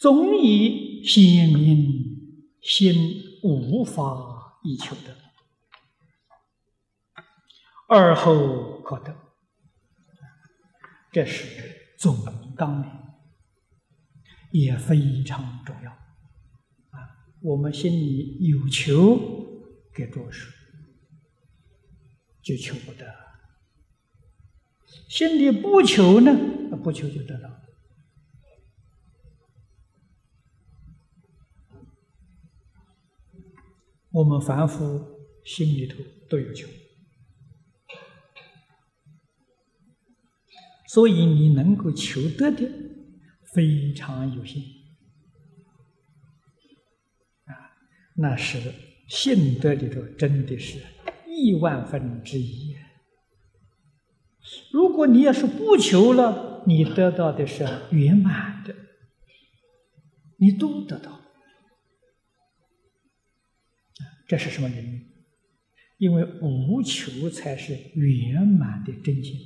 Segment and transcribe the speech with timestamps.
[0.00, 5.14] 总以显明心无法以求得，
[7.86, 9.14] 而后可得，
[11.12, 12.16] 这是总
[12.56, 12.90] 纲领，
[14.52, 15.90] 也非常重要。
[15.90, 17.04] 啊，
[17.42, 19.18] 我们心里有求，
[19.94, 20.48] 给着手，
[22.42, 23.04] 就求不得；
[25.10, 26.32] 心里不求呢，
[26.82, 27.60] 不求就得到了。
[34.12, 35.00] 我们凡夫
[35.44, 36.66] 心里头都有求，
[40.88, 42.68] 所以你能够求得的
[43.54, 44.60] 非常有限
[47.44, 47.54] 啊，
[48.16, 48.74] 那是
[49.08, 50.80] 信德里头真的是
[51.28, 52.74] 亿万分之一。
[54.72, 58.74] 如果你要是不求了，你得到的是圆满的，
[60.38, 61.20] 你都得到。
[64.26, 65.00] 这是什么原因？
[65.98, 69.38] 因为无求才是圆满的真心。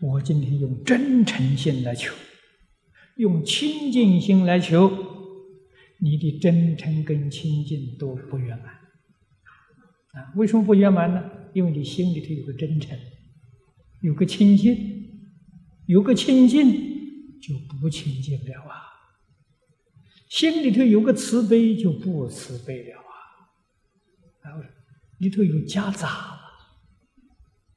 [0.00, 2.14] 我今天用真诚心来求，
[3.16, 4.90] 用清净心来求，
[5.98, 8.66] 你的真诚跟清净都不圆满。
[10.12, 11.22] 啊，为什么不圆满呢？
[11.54, 12.98] 因为你心里头有个真诚，
[14.02, 14.76] 有个清净，
[15.86, 16.72] 有个清净
[17.40, 18.89] 就不清净了啊。
[20.30, 23.02] 心里头有个慈悲，就不慈悲了啊！
[24.42, 24.62] 然后，
[25.18, 26.38] 里头有夹杂，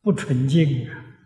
[0.02, 1.18] 不纯净啊！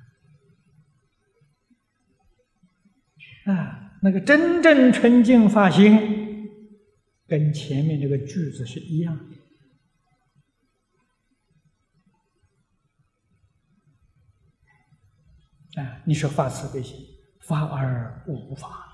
[3.46, 6.50] 啊，那个真正纯净发心，
[7.28, 9.36] 跟前面这个句子是一样的。
[15.82, 16.98] 啊，你说发慈悲心，
[17.42, 18.86] 发而无法。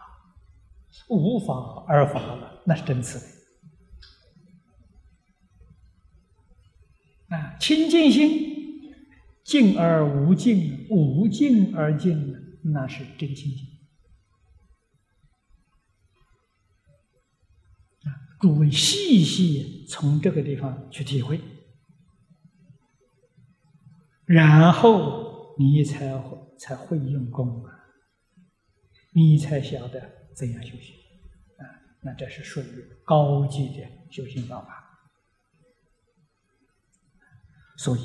[1.10, 3.26] 无法而法了，那是真慈悲
[7.36, 7.58] 啊！
[7.60, 8.94] 清净心，
[9.44, 13.66] 净而无净，无净而净，那是真清净
[18.04, 18.14] 啊！
[18.40, 21.42] 诸位细细从这个地方去体会，
[24.26, 27.83] 然后你才会才会用功啊，
[29.14, 30.02] 你才晓得。
[30.36, 30.96] 怎样修行
[31.58, 31.62] 啊？
[32.02, 34.84] 那这是属于高级的修行方法。
[37.78, 38.02] 所以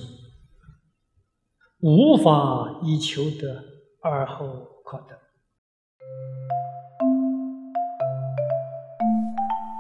[1.81, 3.65] 无法以求得
[4.03, 4.47] 而后
[4.85, 5.19] 可得。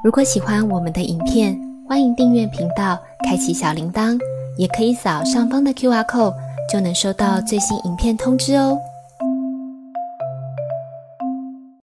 [0.03, 4.19] 如果喜欢我们的影片，欢迎订阅频道，开启小铃铛，
[4.57, 6.35] 也可以扫上方的 Q R code，
[6.73, 8.79] 就能收到最新影片通知哦。